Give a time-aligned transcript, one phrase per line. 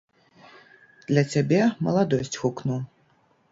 [1.11, 2.83] Для цябе маладосць гукну.